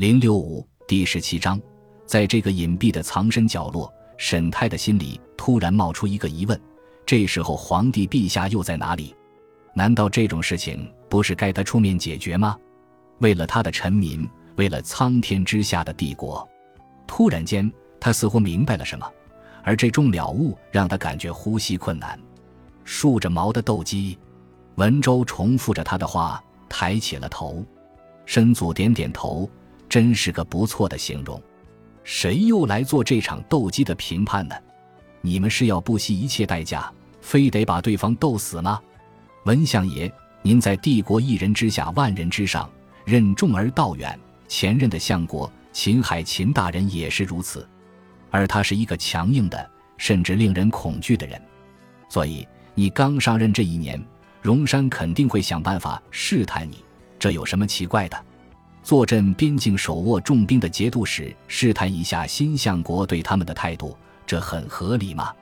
[0.00, 1.60] 零六五第十七章，
[2.06, 6.58] 在这个隐蔽的藏身角落，沈泰的心里突然冒出一个疑问：
[7.04, 9.14] 这时候皇帝陛下又在哪里？
[9.74, 12.56] 难道这种事情不是该他出面解决吗？
[13.18, 14.26] 为了他的臣民，
[14.56, 16.48] 为了苍天之下的帝国。
[17.06, 17.70] 突然间，
[18.00, 19.06] 他似乎明白了什么，
[19.62, 22.18] 而这种了悟让他感觉呼吸困难。
[22.84, 24.18] 竖着毛的斗鸡，
[24.76, 27.62] 文州重复着他的话，抬起了头。
[28.24, 29.46] 申祖点点头。
[29.90, 31.42] 真是个不错的形容，
[32.04, 34.54] 谁又来做这场斗鸡的评判呢？
[35.20, 36.90] 你们是要不惜一切代价，
[37.20, 38.80] 非得把对方斗死吗？
[39.46, 40.10] 文相爷，
[40.42, 42.70] 您在帝国一人之下，万人之上，
[43.04, 44.16] 任重而道远。
[44.46, 47.68] 前任的相国秦海秦大人也是如此，
[48.30, 51.40] 而他是一个强硬的，甚至令人恐惧的人。
[52.08, 54.00] 所以你刚上任这一年，
[54.40, 56.84] 荣山肯定会想办法试探你，
[57.18, 58.24] 这有什么奇怪的？
[58.90, 65.32] 坐镇边境、手握重兵的节度使试探一下新相国对他们的态度，这很合理吗？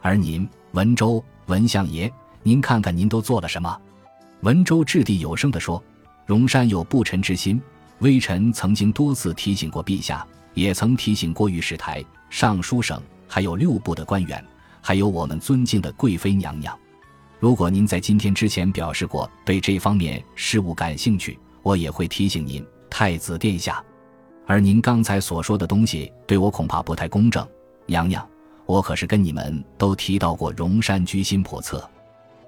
[0.00, 2.08] 而您，文州文相爷，
[2.44, 3.76] 您看看您都做了什么？
[4.42, 5.82] 文州掷地有声地说
[6.24, 7.60] ：“荣山有不臣之心，
[7.98, 14.40] 微臣曾经多次提醒过陛下，也曾提醒过御史台、尚书省，还有六部的官员，
[14.80, 16.78] 还有我们尊敬的贵妃娘娘。
[17.40, 22.64] 如果您在今天之前表示过对这方面事务感兴趣，我也会提醒您。”
[22.96, 23.84] 太子殿下，
[24.46, 27.44] 而您刚才所说的东西对我恐怕不太公正。
[27.86, 28.24] 娘娘，
[28.66, 31.90] 我可是跟你们都提到过荣山居心叵测。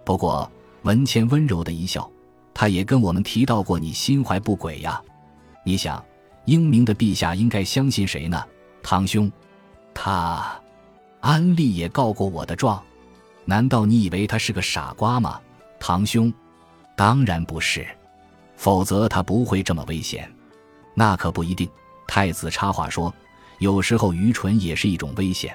[0.05, 0.49] 不过
[0.83, 2.09] 文谦温柔的一笑，
[2.55, 5.03] 他也跟我们提到过你心怀不轨呀。
[5.65, 6.01] 你想，
[6.45, 8.41] 英明的陛下应该相信谁呢？
[8.85, 9.29] 堂兄，
[9.93, 10.57] 他，
[11.23, 12.81] 安利也告过我的状，
[13.45, 15.41] 难道你以为他是个傻瓜吗？
[15.81, 16.33] 堂兄，
[16.95, 17.85] 当然不是，
[18.55, 20.31] 否则他不会这么危险。
[20.99, 21.69] 那可不一定。
[22.09, 23.15] 太子插话说
[23.61, 25.55] ：“有时候愚蠢也是一种危险。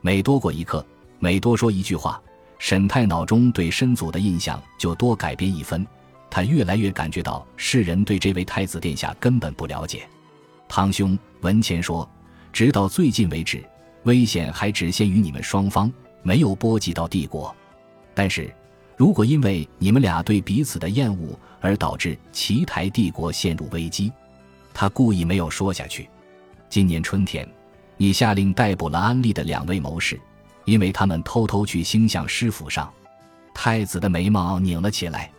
[0.00, 0.86] 每多过一刻，
[1.18, 2.22] 每多说一句话，
[2.58, 5.84] 沈太脑中对申祖的印象就多改变一分。
[6.30, 10.08] 他越来越感觉到世人对这位太子殿下根本不了解。”
[10.68, 12.08] 堂兄文谦说
[12.52, 13.64] ：“直到最近为止，
[14.04, 15.90] 危险还只限于你们双方，
[16.22, 17.52] 没有波及到帝国。
[18.14, 18.54] 但是，
[18.96, 24.12] 如果因为你们俩对彼此的厌恶而导致奇台帝国陷入危机，”
[24.80, 26.08] 他故意没有说下去。
[26.70, 27.44] 今年春天，
[27.96, 30.20] 你下令逮捕了安利的两位谋士，
[30.66, 32.88] 因为他们偷偷去星象师府上。
[33.52, 35.32] 太子的眉毛拧了起来。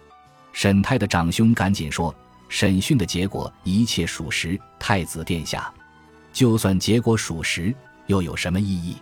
[0.52, 2.14] 沈泰的长兄赶紧说
[2.50, 5.74] ：“审讯的结果一切属实，太子殿下。
[6.34, 7.74] 就算结果属实，
[8.08, 8.98] 又有什么意义？”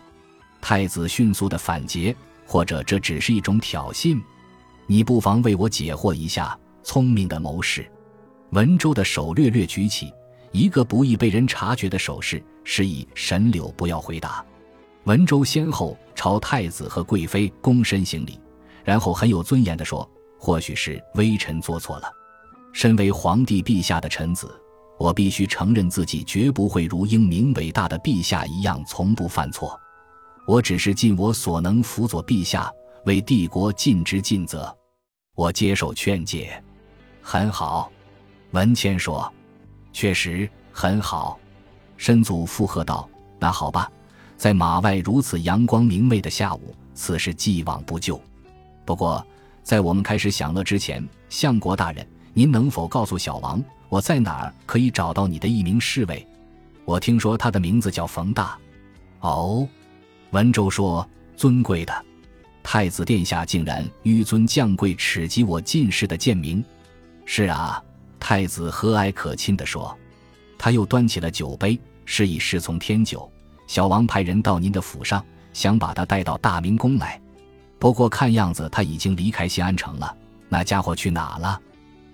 [0.61, 2.15] 太子迅速的反诘
[2.45, 4.21] ：“或者这只是一种挑衅？
[4.85, 6.55] 你不妨为我解惑一下。”
[6.85, 7.91] 聪明的谋士，
[8.51, 10.13] 文州的手略略举起。
[10.57, 14.43] 一个不易被人察觉的手势，示意沈柳不要回答。
[15.03, 18.39] 文州先后朝太子和贵妃躬身行礼，
[18.83, 20.09] 然后很有尊严地说
[20.39, 22.11] ：“或许是微臣做错了。
[22.73, 24.49] 身为皇帝陛下的臣子，
[24.97, 29.79] 我必须承认自己绝不会如英明伟大的陛下一样从不犯错。
[30.47, 32.71] 我只是尽我所能辅佐陛下，
[33.05, 34.75] 为帝国尽职尽责。
[35.35, 36.51] 我接受劝诫。”
[37.21, 37.91] 很好，
[38.53, 39.31] 文谦说。
[39.97, 41.39] 确实很好，
[41.97, 43.09] 申祖附和道
[43.41, 43.91] ：“那好吧，
[44.37, 48.21] 在马外如此阳光明媚的下午，此事既往不咎。
[48.85, 49.25] 不过，
[49.63, 53.59] 在我们开始享乐之前，相国大人，您能否告诉小王，
[53.89, 56.23] 我在哪儿可以找到你的一名侍卫？
[56.85, 58.55] 我听说他的名字叫冯大。”
[59.21, 59.67] 哦，
[60.29, 62.05] 文州说：“尊贵的
[62.61, 66.63] 太子殿下竟然纡尊降贵，耻及我进士的贱名。”
[67.25, 67.83] 是啊。
[68.19, 69.95] 太子和蔼可亲地说
[70.57, 73.31] ：“他又端起了酒杯，示意侍从添酒。
[73.67, 75.23] 小王派人到您的府上，
[75.53, 77.19] 想把他带到大明宫来。
[77.79, 80.15] 不过看样子他已经离开西安城了。
[80.49, 81.61] 那家伙去哪了？”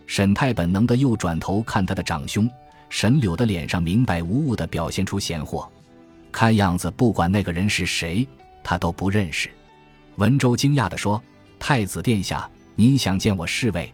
[0.06, 2.50] 沈太本能的又转头看他的长兄
[2.90, 5.68] 沈柳的脸上明白无误的表现出嫌惑。
[6.32, 8.28] 看样子不管那个人是谁，
[8.64, 9.50] 他都不认识。
[10.18, 11.22] 文州惊讶地说
[11.58, 13.92] ：“太子殿下，您想见我侍卫？”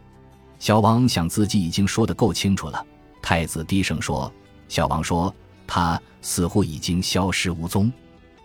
[0.60, 2.86] 小王想自己已经说得够清楚了。
[3.22, 4.32] 太子低声说
[4.68, 5.34] ：“小王说
[5.66, 7.92] 他似乎已经消失无踪，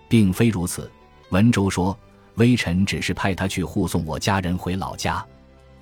[0.08, 0.90] 并非如此。”
[1.30, 1.96] 文州说
[2.36, 5.24] ：“微臣只是派他去护送我家人回老家。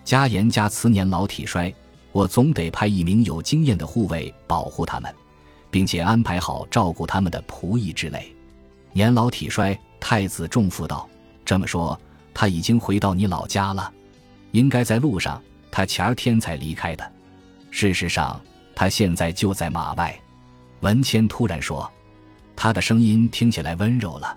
[0.04, 1.72] 家严家慈年老体衰，
[2.12, 5.14] 我总得派一名有经验的护卫保护他们，
[5.70, 8.34] 并且安排好照顾他们的仆役之类。
[8.92, 11.08] 年老体衰，太子重负道：
[11.44, 11.98] 这么说，
[12.32, 13.92] 他已经回到你老家了，
[14.52, 15.40] 应该在路上。”
[15.72, 17.12] 他前儿天才离开的，
[17.70, 18.38] 事实上，
[18.74, 20.14] 他现在就在马外。
[20.80, 21.90] 文谦突然说，
[22.54, 24.36] 他的声音听起来温柔了。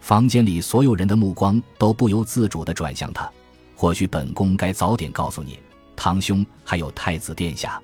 [0.00, 3.28] 房间里所有人的目光都不由自主地转向他。
[3.74, 5.58] 或许本宫该早点告诉你，
[5.96, 7.80] 堂兄还有太子殿下，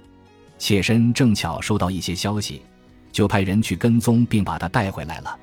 [0.59, 2.62] 妾身正巧收到一些消息，
[3.11, 5.35] 就派人去跟踪，并把他带回来了。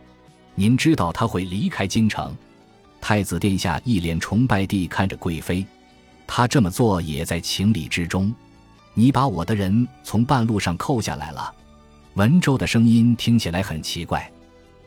[0.54, 2.36] 您知道他会离开京城？
[3.02, 5.66] 太子殿下一脸崇拜地看着贵妃，
[6.32, 8.32] 他这么做也在情理之中。
[8.94, 11.52] 你把我的人从半路上扣下来了。
[12.14, 14.32] 文州的声音听起来很奇怪。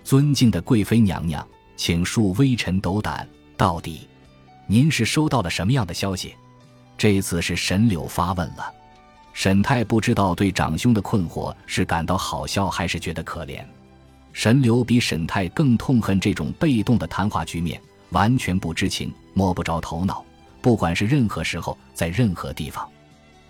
[0.04, 1.44] 尊敬的贵妃娘娘。
[1.74, 4.06] 请恕微臣斗胆，到底，
[4.68, 6.36] 您是收到了什么样的消息？
[6.96, 8.72] 这次是沈柳发问了。
[9.32, 13.64] 沈太不知道对长兄的困惑是感到好笑还是觉得可怜。
[14.32, 17.80] 沈柳比沈太更痛恨这种被动的谈话局面，
[18.10, 20.24] 完全不知情，摸不着头脑。
[20.62, 22.88] 不管是任何时候，在任何地方，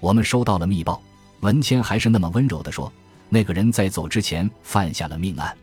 [0.00, 1.00] 我们收到了密报。
[1.40, 2.92] 文谦还是那么温柔地说
[3.28, 5.56] ：“那个人在走之前犯下了命案。”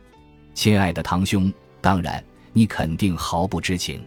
[0.54, 1.51] 亲爱的堂兄，
[1.81, 2.24] 当然。
[2.51, 4.04] 你肯定毫不知情，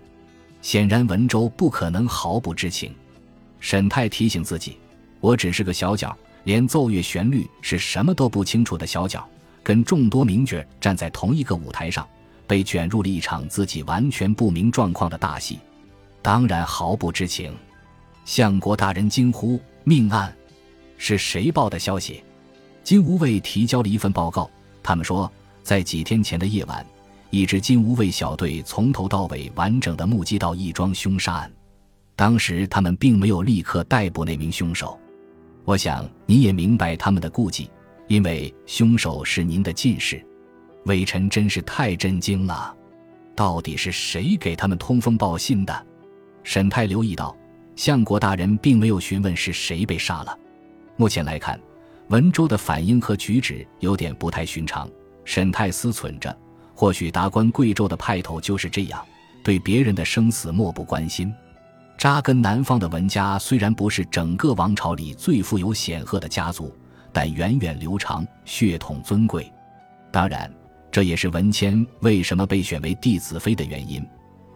[0.63, 2.93] 显然文州不可能毫不知情。
[3.61, 4.77] 沈太提醒自己
[5.21, 9.25] ：“我只是个小角，连奏乐旋律是什么都不清楚的小角，
[9.63, 12.07] 跟众多名角站在同一个舞台上，
[12.45, 15.61] 被卷入了一场自己完全不明状况的大戏，
[16.23, 17.53] 当然毫不知情。”
[18.25, 20.33] 相国大人惊呼：“命案！
[20.97, 22.23] 是谁报的消息？”
[22.85, 24.51] 金吾卫提交了一份报告，
[24.83, 25.31] 他们说，
[25.63, 26.85] 在几天前的夜晚。
[27.31, 31.53] 一支金吾卫小队从头到尾完整的目击到一桩凶杀案，
[32.15, 34.99] 当时他们并没有立刻逮捕那名凶手。
[35.65, 37.71] 我想你也明白他们的顾忌，
[38.07, 40.23] 因为凶手是您的近视。
[40.85, 42.75] 微臣真是太震惊了，
[43.35, 45.87] 到底是谁给他们通风报信的？
[46.45, 47.37] 沈太留意到，
[47.77, 50.39] 相国大人并没有询问是谁被杀了。
[50.97, 51.59] 目前来看，
[52.09, 54.89] 文州的反应和举止有点不太寻常。
[55.25, 56.37] 沈太思忖着。
[56.75, 59.05] 或许达官贵胄的派头就是这样，
[59.45, 61.33] 对别人的生死漠不关心。
[61.97, 66.75] 扎根南方的文家虽然不是整个王朝里最富有显赫的家族，
[67.13, 69.53] 但源远流长，血统尊贵。
[70.11, 70.53] 当然，
[70.91, 74.05] 这也是文谦为什么被选为弟子妃的原因。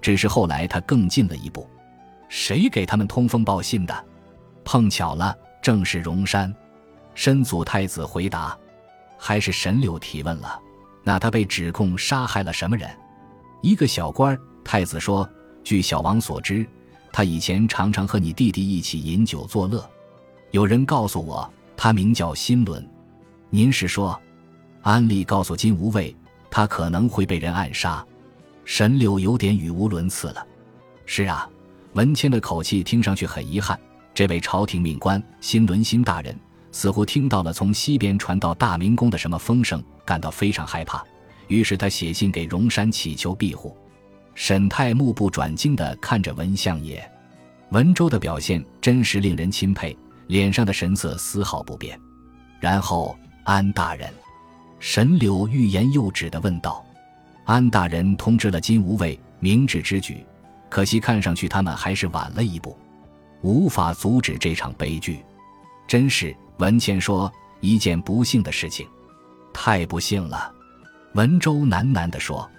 [0.02, 1.68] 只是后来他更进了一步，
[2.28, 4.04] 谁给他们通风报信的？
[4.64, 6.54] 碰巧了，正是荣山。
[7.14, 8.56] 申祖太子回答，
[9.16, 10.60] 还是神柳提问了。
[11.02, 12.90] 那他被指控杀害了什么人？
[13.62, 15.28] 一个小官太子说
[15.64, 16.66] ：“据小王所知，
[17.12, 19.88] 他以前常常和你弟弟一起饮酒作乐。
[20.50, 22.86] 有人告诉我，他名叫辛伦。
[23.50, 24.20] 您是说，
[24.82, 26.14] 安利告诉金无畏，
[26.50, 28.04] 他可能会被人暗杀？”
[28.66, 30.44] 神柳有点语无伦次了。
[31.06, 31.48] 是啊，
[31.96, 33.78] 文谦的口气听上去很遗憾。
[34.14, 36.38] 这位朝廷命官辛伦辛大人。
[36.72, 41.02] 似乎听到了从西边传到大明宫的什么风声，感到非常害怕，
[41.48, 43.74] 于是他写信给荣山祈求庇护。
[44.34, 47.02] 沈太目不转睛地看着文相爷，
[47.70, 49.96] 文州的表现真是令人钦佩，
[50.26, 51.98] 脸上的神色丝毫不变。
[52.60, 54.12] 然后安大人，
[54.78, 56.84] 沈柳欲言又止地问道
[57.46, 60.22] ：“安大人通知了金吾卫，明智之举，
[60.68, 62.76] 可惜看上去他们还是晚了一步，
[63.42, 65.24] 无法阻止这场悲剧，
[65.86, 67.30] 真是。”文谦说
[67.60, 68.88] ：“一件不幸的事情，
[69.52, 70.50] 太不幸了。”
[71.12, 72.50] 文州喃喃地说：“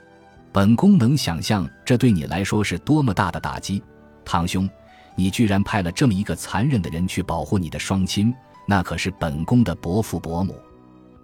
[0.53, 3.81] 本宫能想象这对你来说是多么大的打击，
[4.23, 4.69] 堂兄，
[5.15, 8.31] 你居然派了这么一个残忍的人去保护你的双亲，
[8.67, 10.55] 那可是本宫的伯父伯母，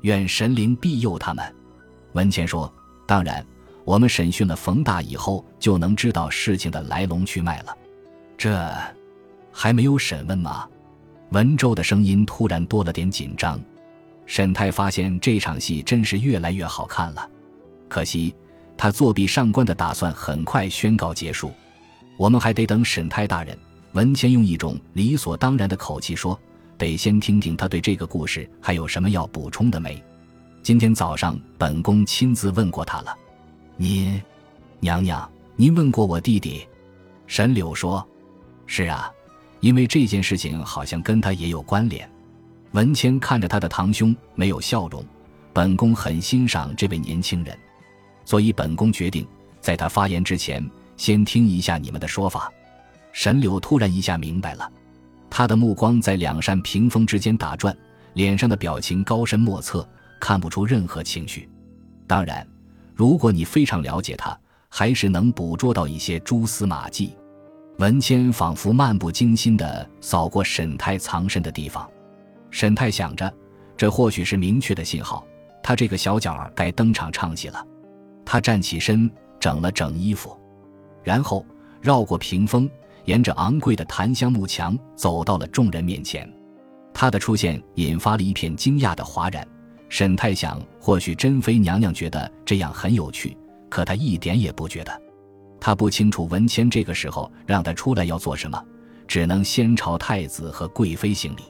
[0.01, 1.55] 愿神灵庇佑他们。”
[2.13, 2.73] 文谦说
[3.05, 3.45] ：“当然，
[3.85, 7.77] 我们审讯了冯大以后，就能知道事情的来龙去脉了。
[8.37, 8.71] 这
[9.51, 10.67] 还没有审问吗？”
[11.31, 13.59] 文州的声音突然多了点紧张，
[14.25, 17.27] 沈太发现这场戏真是越来越好看了。
[17.89, 18.35] 可惜
[18.77, 21.51] 他作弊上官的打算很快宣告结束，
[22.17, 23.57] 我们还得等沈太大人。
[23.93, 26.39] 文谦用一种理所当然的口气说
[26.77, 30.01] ：“得先听听他对这个故事还有什么要补充的没？
[30.61, 33.15] 今天早上本宫亲自问过他了。
[33.77, 34.21] 您，
[34.79, 36.67] 娘娘，您问过我弟弟？”
[37.27, 38.05] 沈柳说
[38.67, 39.11] ：“是啊。”
[39.61, 42.09] 因为这件事情好像跟他也有关联，
[42.73, 45.01] 文谦看着他的堂兄没有笑容。
[45.53, 47.57] 本宫很欣赏这位年轻人，
[48.25, 49.25] 所以本宫决定
[49.61, 52.51] 在他发言之前先听一下你们的说法。
[53.13, 54.69] 沈柳突然一下明白了，
[55.29, 57.73] 他的目光在两扇屏风之间打转，
[58.15, 59.87] 脸上的表情高深莫测，
[60.19, 61.47] 看不出任何情绪。
[62.05, 62.45] 当然，
[62.95, 64.38] 如果你非常了解他，
[64.69, 67.15] 还是能捕捉到一些蛛丝马迹。
[67.79, 71.89] 文谦仿佛漫不经心地扫过沈太藏身的地方，
[72.51, 73.31] 沈太想着，
[73.75, 75.25] 这或许是明确的信号。
[75.63, 77.65] 他这个小脚该登场唱戏了。
[78.25, 79.09] 他站起身，
[79.39, 80.38] 整了整衣服，
[81.03, 81.45] 然后
[81.81, 82.69] 绕过屏风，
[83.05, 86.31] 沿着昂贵的檀香木墙走到了众人面前。
[86.93, 89.47] 他的出现引发了一片惊讶的哗然。
[89.93, 93.38] 沈太想，或许珍妃娘娘觉得这样很有趣，
[93.69, 95.01] 可她一点也不觉得。
[95.59, 98.59] 她不清楚文谦这个时候让她出来要做什么，
[99.07, 101.43] 只能先朝太子和贵妃行礼。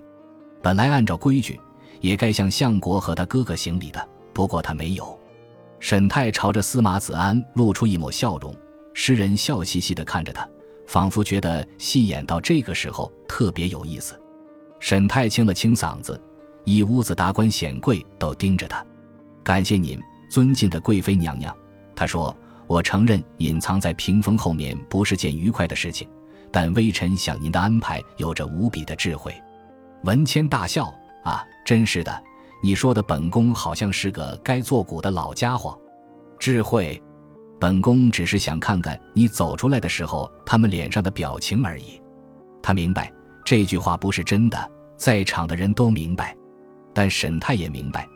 [0.61, 1.57] 本来按照规矩，
[2.01, 5.17] 也该向相国和他哥哥行礼的，不过他没有。
[5.79, 8.53] 沈太朝着司马子安露出一抹笑容，
[8.93, 10.45] 诗人笑嘻嘻地看着他，
[10.85, 14.19] 仿佛觉得戏演到这个时候特别有意思。
[14.81, 16.21] 沈太清了清嗓子。
[16.65, 18.85] 一屋子达官显贵都盯着他，
[19.43, 21.55] 感谢您，尊敬的贵妃娘娘。
[21.95, 22.35] 他说
[22.67, 26.07] ：“我承认隐藏在屏风后面不是件愉快的事情，
[26.51, 29.33] 但微臣想您的安排有着无比的智慧。”
[30.03, 30.93] 文谦大笑
[31.23, 32.23] ：“啊，真是的，
[32.63, 35.77] 你说的本宫好像是个该做古的老家伙。
[36.39, 37.01] 智慧，
[37.59, 42.01] 本宫只是想看看你走出来的时候他们脸上的表情而已。”
[42.63, 43.11] 他明白
[43.43, 46.35] 这句话不是真的，在场的人都明白。
[46.93, 48.07] 但沈太也明白，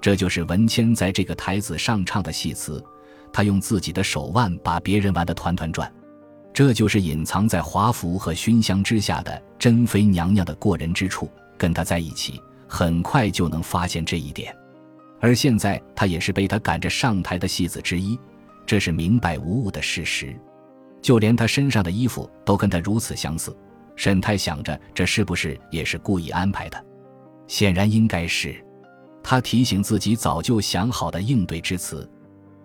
[0.00, 2.82] 这就是文谦在这个台子上唱的戏词。
[3.32, 5.90] 他用自己的手腕把别人玩得团团转，
[6.52, 11.30] 这就是隐藏在华服和熏香之下的珍妃娘娘的过人之处。
[11.56, 14.54] 跟他在一起，很快就能发现这一点。
[15.20, 18.18] 而现在，他也是被他赶着上台的戏子之一，
[18.66, 20.36] 这是明白无误的事实。
[21.00, 23.56] 就连他身上的衣服都跟他如此相似。
[23.94, 26.84] 沈太想着，这是不是也是故意安排的？
[27.52, 28.56] 显然应该是，
[29.22, 32.10] 他提醒自己早就想好的应对之词。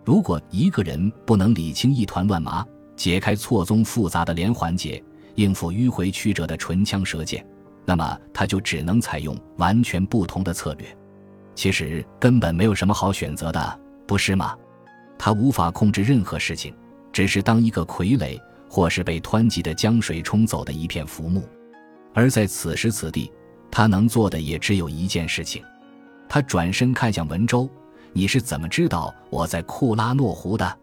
[0.06, 2.65] 如果一个人不能理清一团乱麻，
[2.96, 5.03] 解开错综复杂的连环结，
[5.36, 7.46] 应付迂回曲折的唇枪舌剑，
[7.84, 10.88] 那么他就只能采用完全不同的策略。
[11.53, 14.56] 其实根本没有什么好选择的，不是吗？
[15.20, 16.74] 他无法控制任何事情，
[17.12, 18.39] 只是当一个傀儡，
[18.70, 21.44] 或是被湍急的江水冲走的一片浮木。
[22.13, 23.29] 而在此时此地。
[23.71, 25.63] 他能做的也只有一件事情，
[26.27, 27.69] 他转身看向文州
[28.13, 30.77] ：“你是怎么知道我在库拉诺湖的？”